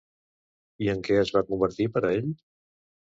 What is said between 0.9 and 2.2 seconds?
en què es va convertir per a